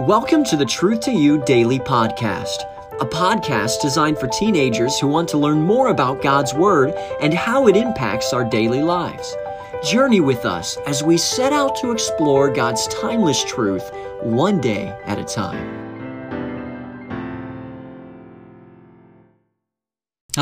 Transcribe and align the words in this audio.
Welcome 0.00 0.44
to 0.44 0.56
the 0.56 0.64
Truth 0.64 1.00
to 1.02 1.12
You 1.12 1.42
Daily 1.44 1.78
Podcast, 1.78 2.64
a 3.00 3.06
podcast 3.06 3.80
designed 3.80 4.18
for 4.18 4.26
teenagers 4.26 4.98
who 4.98 5.06
want 5.06 5.28
to 5.30 5.38
learn 5.38 5.62
more 5.62 5.88
about 5.88 6.22
God's 6.22 6.52
Word 6.52 6.92
and 7.20 7.32
how 7.32 7.68
it 7.68 7.76
impacts 7.76 8.32
our 8.32 8.44
daily 8.44 8.82
lives. 8.82 9.36
Journey 9.84 10.20
with 10.20 10.44
us 10.44 10.76
as 10.86 11.02
we 11.02 11.16
set 11.16 11.52
out 11.52 11.76
to 11.76 11.90
explore 11.90 12.52
God's 12.52 12.86
timeless 12.88 13.42
truth 13.44 13.90
one 14.22 14.60
day 14.60 14.88
at 15.06 15.18
a 15.18 15.24
time. 15.24 15.81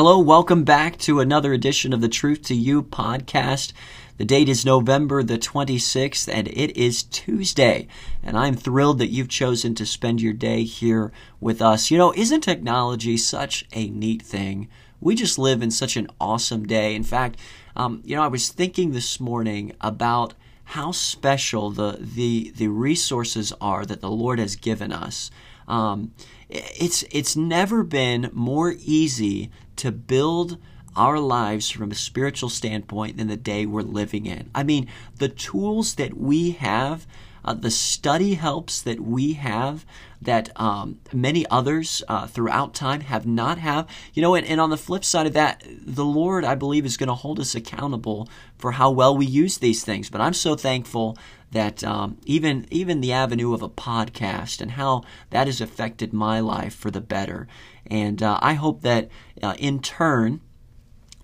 Hello, 0.03 0.19
welcome 0.19 0.65
back 0.65 0.97
to 0.97 1.21
another 1.21 1.53
edition 1.53 1.93
of 1.93 2.01
the 2.01 2.09
Truth 2.09 2.45
to 2.45 2.55
You 2.55 2.83
podcast. 2.83 3.75
The 4.17 4.25
date 4.25 4.49
is 4.49 4.65
November 4.65 5.23
the 5.23 5.37
26th, 5.37 6.27
and 6.27 6.49
it 6.49 6.75
is 6.75 7.03
Tuesday. 7.03 7.87
And 8.23 8.35
I'm 8.35 8.57
thrilled 8.57 8.99
that 9.01 9.11
you've 9.11 9.29
chosen 9.29 9.75
to 9.75 9.85
spend 9.85 10.23
your 10.23 10.33
day 10.33 10.63
here 10.63 11.13
with 11.39 11.61
us. 11.61 11.91
You 11.91 11.99
know, 11.99 12.15
isn't 12.15 12.41
technology 12.41 13.19
such 13.19 13.67
a 13.75 13.91
neat 13.91 14.23
thing? 14.23 14.69
We 15.03 15.15
just 15.15 15.39
live 15.39 15.61
in 15.61 15.71
such 15.71 15.99
an 15.99 16.09
awesome 16.19 16.67
day. 16.67 16.95
In 16.95 17.05
fact, 17.05 17.39
um, 17.77 18.01
you 18.03 18.17
know, 18.17 18.23
I 18.23 18.29
was 18.29 18.49
thinking 18.49 18.93
this 18.93 19.21
morning 19.21 19.75
about 19.83 20.33
how 20.65 20.93
special 20.93 21.71
the, 21.71 21.99
the, 22.01 22.55
the 22.57 22.69
resources 22.69 23.53
are 23.61 23.85
that 23.85 24.01
the 24.01 24.11
Lord 24.11 24.39
has 24.39 24.57
given 24.57 24.93
us. 24.93 25.31
Um, 25.69 26.13
it's 26.51 27.05
it's 27.13 27.37
never 27.37 27.85
been 27.85 28.29
more 28.33 28.75
easy 28.81 29.51
to 29.81 29.91
build 29.91 30.59
our 30.95 31.19
lives 31.19 31.71
from 31.71 31.91
a 31.91 31.95
spiritual 31.95 32.51
standpoint 32.51 33.17
than 33.17 33.29
the 33.29 33.37
day 33.37 33.65
we're 33.65 33.81
living 33.81 34.27
in. 34.27 34.51
I 34.55 34.63
mean, 34.63 34.89
the 35.17 35.29
tools 35.29 35.95
that 35.95 36.17
we 36.19 36.51
have, 36.53 37.07
uh, 37.45 37.55
the 37.55 37.71
study 37.71 38.35
helps 38.35 38.83
that 38.83 39.01
we 39.01 39.35
have 39.35 39.85
that 40.23 40.51
um, 40.61 40.99
many 41.13 41.47
others 41.51 42.03
uh, 42.09 42.27
throughout 42.27 42.75
time 42.75 43.01
have 43.01 43.27
not 43.27 43.59
have. 43.59 43.87
You 44.13 44.23
know, 44.23 44.35
and, 44.35 44.47
and 44.47 44.61
on 44.61 44.71
the 44.71 44.77
flip 44.77 45.05
side 45.05 45.27
of 45.27 45.33
that, 45.33 45.65
the 45.67 46.05
Lord, 46.05 46.45
I 46.45 46.55
believe, 46.55 46.85
is 46.85 46.97
going 46.97 47.09
to 47.09 47.15
hold 47.15 47.41
us 47.41 47.55
accountable 47.55 48.29
for 48.59 48.73
how 48.73 48.91
well 48.91 49.17
we 49.17 49.27
use 49.27 49.59
these 49.59 49.85
things. 49.85 50.11
But 50.11 50.21
I'm 50.21 50.35
so 50.35 50.57
thankful 50.57 51.17
that 51.53 51.83
um, 51.83 52.19
even 52.25 52.67
even 52.71 53.01
the 53.01 53.13
avenue 53.13 53.55
of 53.55 53.63
a 53.63 53.69
podcast 53.69 54.61
and 54.61 54.73
how 54.73 55.03
that 55.31 55.47
has 55.47 55.61
affected 55.61 56.13
my 56.13 56.41
life 56.41 56.75
for 56.75 56.91
the 56.91 57.01
better. 57.01 57.49
And 57.87 58.23
uh, 58.23 58.39
I 58.41 58.55
hope 58.55 58.83
that 58.83 59.09
uh, 59.43 59.55
in 59.59 59.81
turn 59.81 60.41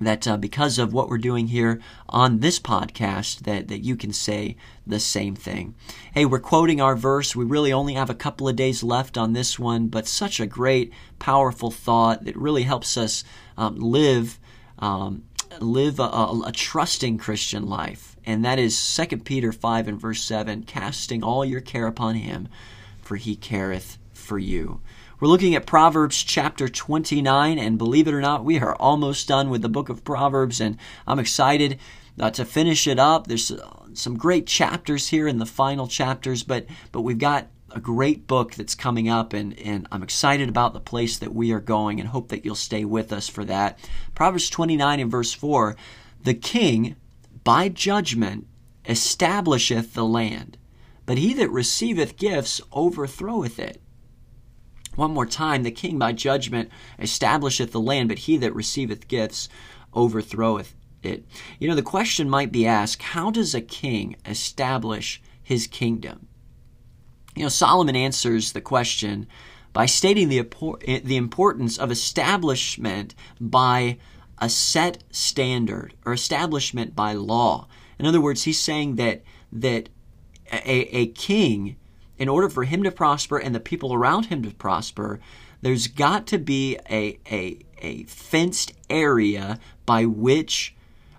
that 0.01 0.27
uh, 0.29 0.37
because 0.37 0.79
of 0.79 0.93
what 0.93 1.09
we're 1.09 1.19
doing 1.19 1.49
here 1.49 1.81
on 2.09 2.41
this 2.41 2.59
podcast 2.59 3.41
that, 3.41 3.69
that 3.69 3.85
you 3.85 3.97
can 3.97 4.13
say 4.13 4.57
the 4.87 5.01
same 5.01 5.35
thing. 5.35 5.75
Hey 6.13 6.25
we're 6.25 6.39
quoting 6.39 6.81
our 6.81 6.97
verse. 6.97 7.35
We 7.35 7.45
really 7.45 7.73
only 7.73 7.95
have 7.95 8.11
a 8.11 8.15
couple 8.15 8.49
of 8.49 8.57
days 8.57 8.83
left 8.83 9.17
on 9.17 9.33
this 9.33 9.59
one 9.59 9.89
but 9.89 10.07
such 10.07 10.41
a 10.41 10.47
great 10.47 10.93
powerful 11.19 11.71
thought 11.71 12.25
that 12.25 12.37
really 12.37 12.65
helps 12.65 12.97
us 12.97 13.25
um, 13.57 13.77
live 13.77 14.39
um, 14.79 15.25
live 15.61 15.99
a, 15.99 16.03
a, 16.03 16.43
a 16.49 16.53
trusting 16.53 17.19
christian 17.19 17.67
life. 17.67 18.17
And 18.27 18.45
that 18.45 18.59
is 18.59 18.97
2 18.97 19.19
Peter 19.19 19.53
5 19.53 19.89
and 19.89 20.01
verse 20.01 20.23
7 20.23 20.65
casting 20.65 21.23
all 21.23 21.45
your 21.45 21.61
care 21.61 21.87
upon 21.87 22.17
him, 22.17 22.49
for 23.01 23.17
he 23.17 23.37
careth 23.37 23.99
for 24.13 24.39
you. 24.39 24.81
We're 25.19 25.29
looking 25.29 25.55
at 25.55 25.65
Proverbs 25.65 26.23
chapter 26.23 26.69
29, 26.69 27.59
and 27.59 27.79
believe 27.79 28.07
it 28.07 28.13
or 28.13 28.21
not, 28.21 28.45
we 28.45 28.61
are 28.61 28.75
almost 28.75 29.27
done 29.27 29.49
with 29.49 29.63
the 29.63 29.69
book 29.71 29.89
of 29.89 30.05
Proverbs, 30.05 30.61
and 30.61 30.77
I'm 31.07 31.19
excited 31.19 31.79
uh, 32.21 32.31
to 32.33 32.45
finish 32.45 32.87
it 32.87 32.99
up. 32.99 33.27
There's 33.27 33.51
uh, 33.51 33.67
some 33.95 34.19
great 34.19 34.47
chapters 34.47 35.09
here 35.09 35.27
in 35.27 35.39
the 35.39 35.47
final 35.47 35.87
chapters, 35.87 36.43
but 36.43 36.67
but 36.93 37.01
we've 37.01 37.17
got 37.17 37.47
a 37.71 37.81
great 37.81 38.27
book 38.27 38.57
that's 38.57 38.75
coming 38.75 39.09
up, 39.09 39.33
and, 39.33 39.59
and 39.59 39.89
I'm 39.91 40.03
excited 40.03 40.51
about 40.51 40.75
the 40.75 40.81
place 40.81 41.17
that 41.21 41.35
we 41.35 41.51
are 41.51 41.61
going 41.61 41.99
and 41.99 42.11
hope 42.11 42.29
that 42.29 42.45
you'll 42.45 42.55
stay 42.55 42.85
with 42.85 43.11
us 43.11 43.27
for 43.27 43.47
that. 43.47 43.79
Proverbs 44.15 44.51
29 44.51 45.01
and 45.01 45.11
verse 45.11 45.33
4 45.33 45.77
The 46.25 46.35
king 46.35 46.95
by 47.43 47.71
judgment 47.71 48.47
establisheth 48.87 49.95
the 49.95 50.05
land, 50.05 50.59
but 51.07 51.17
he 51.17 51.33
that 51.33 51.49
receiveth 51.49 52.19
gifts 52.19 52.61
overthroweth 52.71 53.59
it. 53.59 53.81
One 54.97 55.13
more 55.13 55.27
time, 55.27 55.63
the 55.63 55.71
king 55.71 55.99
by 55.99 56.13
judgment 56.13 56.71
establisheth 56.99 57.73
the 57.73 57.81
land, 57.81 58.09
but 58.09 58.21
he 58.21 58.37
that 58.39 58.55
receiveth 58.55 59.09
gifts 59.09 59.49
overthroweth 59.95 60.75
it. 61.03 61.25
You 61.59 61.69
know, 61.69 61.75
the 61.75 61.83
question 61.83 62.29
might 62.29 62.51
be 62.51 62.67
asked 62.67 63.03
how 63.03 63.31
does 63.31 63.55
a 63.55 63.61
king 63.61 64.17
establish 64.25 65.23
his 65.43 65.67
kingdom? 65.67 66.29
You 67.35 67.45
know, 67.45 67.49
Solomon 67.49 67.95
answers 67.95 68.53
the 68.53 68.61
question 68.61 69.27
by 69.73 69.87
stating 69.87 70.31
the, 70.31 70.41
the 71.05 71.17
importance 71.17 71.77
of 71.77 71.91
establishment 71.91 73.15
by 73.39 73.99
a 74.39 74.49
set 74.49 75.05
standard 75.11 75.95
or 76.05 76.15
establishment 76.15 76.97
by 76.97 77.13
law. 77.13 77.69
In 77.99 78.07
other 78.07 78.21
words, 78.21 78.45
he's 78.45 78.59
saying 78.59 78.97
that 78.97 79.23
that 79.53 79.89
a, 80.53 80.97
a 80.97 81.07
king, 81.09 81.77
in 82.19 82.29
order 82.29 82.49
for 82.49 82.65
him 82.65 82.83
to 82.83 82.91
prosper 82.91 83.39
and 83.39 83.55
the 83.55 83.61
people 83.61 83.93
around 83.93 84.27
him 84.27 84.43
to 84.43 84.51
prosper, 84.51 85.21
there's 85.63 85.87
got 85.87 86.27
to 86.29 86.39
be 86.39 86.79
a, 86.91 87.19
a, 87.31 87.59
a 87.79 88.05
fenced 88.05 88.73
area 88.89 89.59
by 89.85 90.05
which 90.05 90.75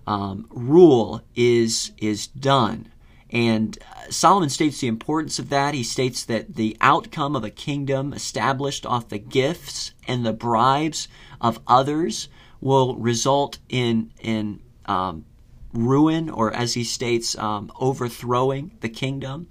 um, 0.05 0.47
rule 0.49 1.21
is 1.35 1.91
is 1.97 2.27
done. 2.27 2.91
And 3.29 3.77
Solomon 4.09 4.49
states 4.49 4.79
the 4.79 4.87
importance 4.87 5.37
of 5.37 5.49
that. 5.49 5.73
He 5.73 5.83
states 5.83 6.23
that 6.25 6.55
the 6.55 6.77
outcome 6.79 7.35
of 7.35 7.43
a 7.43 7.49
kingdom 7.49 8.13
established 8.13 8.85
off 8.85 9.09
the 9.09 9.17
gifts 9.17 9.91
and 10.07 10.25
the 10.25 10.31
bribes 10.31 11.09
of 11.41 11.59
others 11.67 12.29
will 12.61 12.95
result 12.95 13.59
in 13.67 14.11
in 14.21 14.61
um, 14.85 15.25
ruin, 15.73 16.29
or 16.29 16.53
as 16.53 16.73
he 16.73 16.83
states, 16.83 17.37
um, 17.37 17.71
overthrowing 17.79 18.71
the 18.79 18.89
kingdom. 18.89 19.47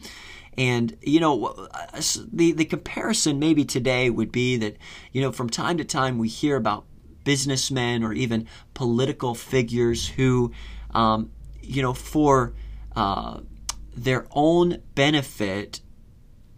And 0.58 0.96
you 1.02 1.20
know, 1.20 1.68
the 2.32 2.52
the 2.52 2.64
comparison 2.64 3.38
maybe 3.38 3.64
today 3.64 4.10
would 4.10 4.32
be 4.32 4.56
that 4.56 4.76
you 5.12 5.20
know 5.20 5.32
from 5.32 5.50
time 5.50 5.76
to 5.78 5.84
time 5.84 6.18
we 6.18 6.28
hear 6.28 6.56
about 6.56 6.86
businessmen 7.26 8.02
or 8.02 8.14
even 8.14 8.46
political 8.72 9.34
figures 9.34 10.08
who, 10.10 10.52
um, 10.94 11.30
you 11.60 11.82
know, 11.82 11.92
for 11.92 12.54
uh, 12.94 13.40
their 13.94 14.26
own 14.30 14.80
benefit, 14.94 15.80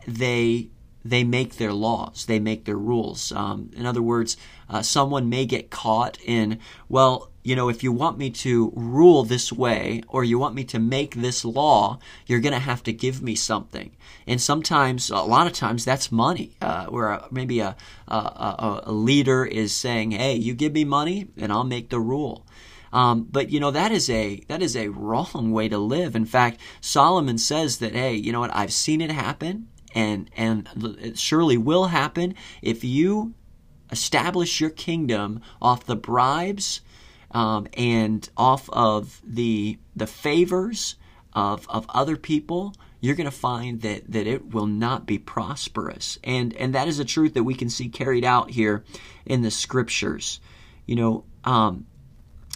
they 0.06 0.70
they 1.04 1.24
make 1.24 1.56
their 1.56 1.72
laws, 1.72 2.26
they 2.26 2.38
make 2.38 2.66
their 2.66 2.76
rules. 2.76 3.32
Um, 3.32 3.70
in 3.74 3.86
other 3.86 4.02
words, 4.02 4.36
uh, 4.68 4.82
someone 4.82 5.28
may 5.28 5.46
get 5.46 5.70
caught 5.70 6.18
in, 6.20 6.58
well, 6.88 7.30
you 7.48 7.56
know, 7.56 7.70
if 7.70 7.82
you 7.82 7.90
want 7.90 8.18
me 8.18 8.28
to 8.28 8.70
rule 8.76 9.24
this 9.24 9.50
way 9.50 10.02
or 10.08 10.22
you 10.22 10.38
want 10.38 10.54
me 10.54 10.64
to 10.64 10.78
make 10.78 11.14
this 11.14 11.46
law, 11.46 11.98
you're 12.26 12.40
going 12.40 12.52
to 12.52 12.58
have 12.58 12.82
to 12.82 12.92
give 12.92 13.22
me 13.22 13.34
something. 13.34 13.90
And 14.26 14.38
sometimes, 14.38 15.08
a 15.08 15.22
lot 15.22 15.46
of 15.46 15.54
times, 15.54 15.82
that's 15.82 16.12
money, 16.12 16.58
uh, 16.60 16.88
where 16.88 17.22
maybe 17.30 17.60
a, 17.60 17.74
a, 18.06 18.82
a 18.84 18.92
leader 18.92 19.46
is 19.46 19.74
saying, 19.74 20.10
hey, 20.10 20.34
you 20.34 20.52
give 20.52 20.74
me 20.74 20.84
money 20.84 21.28
and 21.38 21.50
I'll 21.50 21.64
make 21.64 21.88
the 21.88 22.00
rule. 22.00 22.46
Um, 22.92 23.26
but 23.30 23.48
you 23.50 23.60
know 23.60 23.70
that 23.70 23.92
is 23.92 24.08
a 24.08 24.40
that 24.48 24.62
is 24.62 24.74
a 24.74 24.88
wrong 24.88 25.52
way 25.52 25.68
to 25.68 25.76
live. 25.76 26.16
In 26.16 26.24
fact, 26.24 26.58
Solomon 26.80 27.36
says 27.36 27.78
that 27.78 27.92
hey, 27.94 28.14
you 28.14 28.32
know 28.32 28.40
what? 28.40 28.54
I've 28.56 28.72
seen 28.72 29.02
it 29.02 29.10
happen 29.10 29.68
and 29.94 30.30
and 30.36 30.68
it 31.02 31.18
surely 31.18 31.58
will 31.58 31.88
happen 31.88 32.34
if 32.62 32.84
you 32.84 33.34
establish 33.90 34.58
your 34.58 34.70
kingdom 34.70 35.40
off 35.60 35.84
the 35.84 35.96
bribes 35.96 36.80
um, 37.32 37.66
and 37.74 38.28
off 38.36 38.68
of 38.70 39.20
the 39.24 39.78
the 39.94 40.06
favors 40.06 40.96
of 41.34 41.68
of 41.68 41.86
other 41.90 42.16
people 42.16 42.74
you're 43.00 43.14
going 43.14 43.26
to 43.26 43.30
find 43.30 43.80
that 43.82 44.10
that 44.10 44.26
it 44.26 44.52
will 44.52 44.66
not 44.66 45.06
be 45.06 45.18
prosperous. 45.18 46.18
And 46.24 46.54
and 46.56 46.74
that 46.74 46.88
is 46.88 46.98
a 46.98 47.04
truth 47.04 47.34
that 47.34 47.44
we 47.44 47.54
can 47.54 47.70
see 47.70 47.88
carried 47.88 48.24
out 48.24 48.50
here 48.50 48.84
in 49.24 49.42
the 49.42 49.50
scriptures. 49.50 50.40
You 50.86 50.96
know 50.96 51.24
um, 51.44 51.86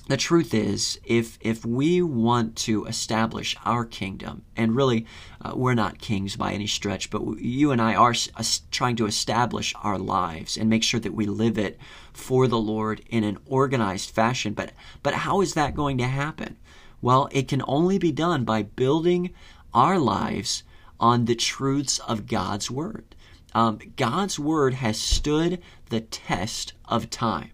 the 0.08 0.16
truth 0.16 0.52
is, 0.52 0.99
if 1.04 1.38
if 1.40 1.64
we 1.64 2.02
want 2.02 2.56
to 2.56 2.87
establish 2.87 3.56
our 3.64 3.84
kingdom, 3.84 4.43
and 4.56 4.75
really, 4.75 5.06
uh, 5.40 5.52
we're 5.54 5.75
not 5.75 5.99
kings 5.99 6.34
by 6.34 6.52
any 6.52 6.66
stretch, 6.66 7.08
but 7.08 7.22
you 7.38 7.70
and 7.70 7.81
I 7.81 7.94
are 7.94 8.14
uh, 8.37 8.44
trying 8.72 8.96
to 8.96 9.06
establish 9.06 9.72
our 9.81 9.99
lives 9.99 10.56
and 10.56 10.69
make 10.69 10.82
sure 10.82 10.99
that 10.99 11.14
we 11.14 11.26
live 11.26 11.56
it 11.56 11.78
for 12.12 12.49
the 12.49 12.58
Lord 12.58 13.02
in 13.10 13.22
an 13.22 13.38
organized 13.46 14.10
fashion. 14.10 14.54
But 14.54 14.72
but 15.04 15.14
how 15.14 15.40
is 15.40 15.54
that 15.54 15.76
going 15.76 15.99
to 15.99 16.04
happen? 16.04 16.56
Well, 17.00 17.28
it 17.31 17.46
can 17.46 17.62
only 17.69 17.99
be 17.99 18.12
done 18.12 18.44
by 18.44 18.62
building 18.62 19.32
our 19.72 19.99
lives 19.99 20.64
on 20.99 21.25
the 21.25 21.34
truths 21.37 21.99
of 22.00 22.26
God's 22.26 22.70
word. 22.70 23.14
Um, 23.54 23.78
God's 23.96 24.38
word 24.38 24.75
has 24.75 24.99
stood 24.99 25.60
the 25.90 26.00
test 26.00 26.72
of 26.87 27.10
time. 27.10 27.50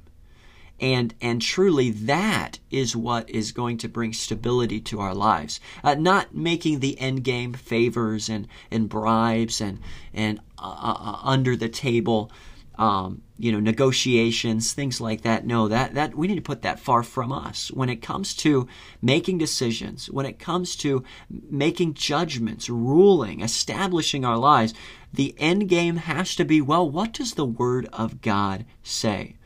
And 0.81 1.15
and 1.21 1.43
truly 1.43 1.91
that 1.91 2.59
is 2.71 2.95
what 2.95 3.29
is 3.31 3.53
going 3.53 3.79
to 3.79 3.89
bring 3.89 4.13
stability 4.13 4.81
to 4.81 5.01
our 5.01 5.15
lives. 5.15 5.61
Uh, 5.83 5.95
not 5.95 6.35
making 6.35 6.81
the 6.81 6.99
end 7.01 7.25
game 7.25 7.53
favors 7.53 8.29
and 8.29 8.47
and 8.71 8.89
bribes 8.89 9.61
and 9.61 9.81
and 10.15 10.41
uh, 10.59 10.63
uh, 10.63 10.97
uh 11.01 11.21
under 11.23 11.57
the 11.57 11.69
table 11.69 12.31
um, 12.77 13.23
you 13.39 13.51
know 13.51 13.61
negotiations 13.61 14.73
things 14.73 15.01
like 15.01 15.23
that. 15.23 15.47
No 15.47 15.69
that 15.69 15.95
that 15.95 16.15
we 16.15 16.29
need 16.29 16.37
to 16.37 16.43
put 16.43 16.63
that 16.63 16.81
far 16.81 17.03
from 17.03 17.33
us. 17.33 17.71
When 17.73 17.89
it 17.89 18.03
comes 18.03 18.35
to 18.37 18.69
making 19.03 19.39
decisions 19.39 20.11
when 20.11 20.27
it 20.27 20.39
comes 20.39 20.77
to 20.77 21.05
making 21.29 21.95
judgments 21.95 22.69
ruling 22.69 23.41
establishing 23.41 24.25
our 24.25 24.37
lives 24.37 24.75
the 25.13 25.35
end 25.39 25.69
game 25.69 25.97
has 25.97 26.35
to 26.35 26.45
be 26.45 26.61
well 26.61 26.89
what 26.89 27.13
does 27.13 27.35
the 27.35 27.45
word 27.45 27.89
of 27.93 28.21
god 28.21 28.65
say 28.83 29.37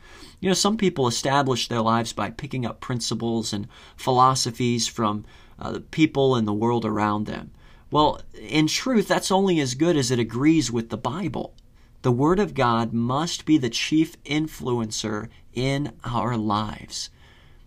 you 0.43 0.49
know, 0.49 0.53
some 0.53 0.75
people 0.75 1.07
establish 1.07 1.69
their 1.69 1.79
lives 1.79 2.11
by 2.11 2.29
picking 2.29 2.65
up 2.65 2.81
principles 2.81 3.53
and 3.53 3.65
philosophies 3.95 4.89
from 4.89 5.23
uh, 5.57 5.71
the 5.71 5.79
people 5.79 6.35
and 6.35 6.45
the 6.45 6.51
world 6.51 6.83
around 6.83 7.27
them. 7.27 7.51
Well, 7.89 8.19
in 8.37 8.67
truth, 8.67 9.07
that's 9.07 9.31
only 9.31 9.61
as 9.61 9.73
good 9.73 9.95
as 9.95 10.11
it 10.11 10.19
agrees 10.19 10.69
with 10.69 10.89
the 10.89 10.97
Bible. 10.97 11.55
The 12.01 12.11
Word 12.11 12.41
of 12.41 12.55
God 12.55 12.91
must 12.91 13.45
be 13.45 13.57
the 13.57 13.69
chief 13.69 14.21
influencer 14.25 15.29
in 15.53 15.93
our 16.03 16.35
lives. 16.35 17.09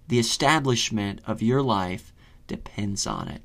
The 0.08 0.19
establishment 0.19 1.22
of 1.26 1.40
your 1.40 1.62
life 1.62 2.12
depends 2.46 3.06
on 3.06 3.29
it. 3.29 3.40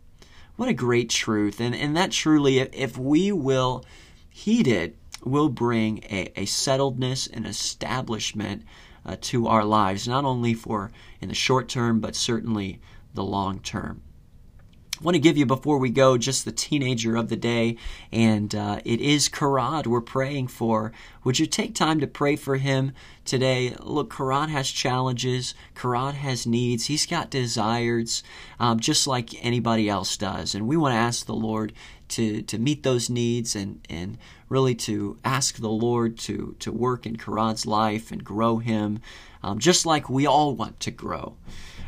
What 0.58 0.68
a 0.68 0.74
great 0.74 1.10
truth. 1.10 1.62
And, 1.62 1.74
and 1.74 1.96
that 1.96 2.12
truly, 2.12 2.60
if 2.60 2.98
we 2.98 3.32
will 3.32 3.86
heed 4.30 4.68
it, 4.68 4.98
will 5.24 5.48
bring 5.48 6.00
a, 6.10 6.34
a 6.36 6.46
settledness 6.46 7.30
and 7.32 7.48
establishment 7.48 8.64
Uh, 9.04 9.16
to 9.20 9.48
our 9.48 9.66
lives, 9.66 10.08
not 10.08 10.26
only 10.26 10.54
for 10.54 10.92
in 11.20 11.30
the 11.30 11.36
short 11.36 11.68
term, 11.68 12.00
but 12.00 12.16
certainly 12.16 12.80
the 13.14 13.24
long 13.24 13.60
term. 13.60 14.02
Want 15.02 15.16
to 15.16 15.20
give 15.20 15.36
you 15.36 15.48
before 15.48 15.80
we 15.80 15.90
go 15.90 16.16
just 16.16 16.46
the 16.46 16.52
teenager 16.52 17.16
of 17.16 17.30
the 17.30 17.36
day, 17.36 17.76
and 18.12 18.54
uh, 18.54 18.82
it 18.86 19.02
is 19.02 19.30
Karad 19.30 19.88
we're 19.88 20.00
praying 20.00 20.50
for. 20.50 20.92
Would 21.24 21.40
you 21.40 21.48
take 21.48 21.74
time 21.74 22.00
to 22.02 22.08
pray 22.08 22.36
for 22.36 22.58
him 22.58 22.92
today? 23.26 23.76
Look, 23.80 24.14
Karad 24.14 24.50
has 24.50 24.70
challenges, 24.70 25.56
Karad 25.76 26.14
has 26.14 26.46
needs, 26.46 26.86
he's 26.86 27.08
got 27.08 27.32
desires, 27.32 28.22
um, 28.60 28.80
just 28.80 29.08
like 29.08 29.44
anybody 29.44 29.90
else 29.90 30.16
does, 30.18 30.54
and 30.54 30.68
we 30.68 30.78
want 30.78 30.94
to 30.94 31.00
ask 31.00 31.26
the 31.26 31.34
Lord 31.34 31.74
to, 32.10 32.44
to 32.44 32.60
meet 32.60 32.84
those 32.84 33.10
needs 33.10 33.56
and, 33.56 33.80
and 33.90 34.20
really 34.50 34.76
to 34.76 35.18
ask 35.26 35.56
the 35.56 35.68
Lord 35.68 36.20
to, 36.20 36.56
to 36.60 36.72
work 36.72 37.08
in 37.08 37.16
Karad's 37.16 37.66
life 37.66 38.12
and 38.12 38.24
grow 38.24 38.58
him, 38.58 39.00
um, 39.42 39.58
just 39.58 39.84
like 39.84 40.12
we 40.12 40.28
all 40.28 40.54
want 40.54 40.80
to 40.82 40.92
grow. 40.92 41.38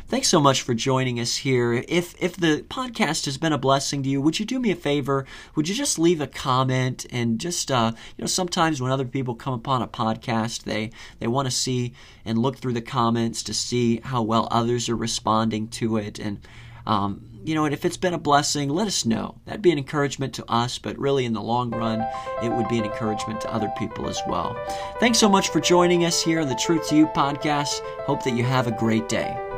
Thanks 0.06 0.28
so 0.28 0.38
much 0.38 0.62
for 0.62 0.74
joining 0.74 1.18
us 1.18 1.38
here. 1.38 1.72
If 1.88 2.14
if 2.22 2.36
the 2.36 2.64
podcast 2.68 3.24
has 3.24 3.38
been 3.38 3.54
a 3.54 3.58
blessing 3.58 4.02
to 4.02 4.08
you, 4.08 4.20
would 4.20 4.38
you 4.38 4.44
do 4.44 4.60
me 4.60 4.70
a 4.70 4.76
favor? 4.76 5.24
Would 5.54 5.68
you 5.68 5.74
just 5.74 5.98
leave 5.98 6.20
a 6.20 6.26
comment 6.26 7.06
and 7.10 7.40
just 7.40 7.70
uh, 7.70 7.92
you 8.16 8.22
know 8.22 8.26
sometimes 8.26 8.82
when 8.82 8.92
other 8.92 9.06
people 9.06 9.34
come 9.34 9.54
upon 9.54 9.80
a 9.80 9.88
podcast, 9.88 10.64
they 10.64 10.90
they 11.20 11.26
want 11.26 11.46
to 11.46 11.50
see 11.50 11.94
and 12.24 12.38
look 12.38 12.58
through 12.58 12.74
the 12.74 12.82
comments 12.82 13.42
to 13.44 13.54
see 13.54 14.00
how 14.04 14.22
well 14.22 14.46
others 14.50 14.88
are 14.90 14.96
responding 14.96 15.68
to 15.68 15.96
it 15.96 16.18
and 16.18 16.40
um, 16.86 17.26
you 17.44 17.54
know, 17.54 17.64
and 17.64 17.74
if 17.74 17.84
it's 17.84 17.96
been 17.96 18.14
a 18.14 18.18
blessing, 18.18 18.68
let 18.68 18.86
us 18.86 19.04
know. 19.04 19.36
That'd 19.44 19.62
be 19.62 19.70
an 19.70 19.78
encouragement 19.78 20.34
to 20.34 20.50
us, 20.50 20.78
but 20.78 20.98
really 20.98 21.24
in 21.24 21.32
the 21.32 21.42
long 21.42 21.70
run, 21.70 22.06
it 22.42 22.50
would 22.50 22.68
be 22.68 22.78
an 22.78 22.84
encouragement 22.84 23.40
to 23.42 23.52
other 23.52 23.72
people 23.78 24.08
as 24.08 24.20
well. 24.26 24.56
Thanks 24.98 25.18
so 25.18 25.28
much 25.28 25.50
for 25.50 25.60
joining 25.60 26.04
us 26.04 26.22
here 26.22 26.40
on 26.40 26.48
the 26.48 26.54
Truth 26.54 26.88
to 26.88 26.96
You 26.96 27.06
podcast. 27.06 27.80
Hope 28.06 28.22
that 28.24 28.36
you 28.36 28.44
have 28.44 28.66
a 28.66 28.72
great 28.72 29.08
day. 29.08 29.53